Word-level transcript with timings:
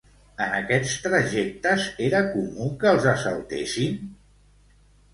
En 0.45 0.53
aquests 0.59 0.93
trajectes, 1.03 1.87
era 2.07 2.23
comú 2.33 2.73
que 2.83 2.93
els 2.95 3.09
assaltessin? 3.15 4.05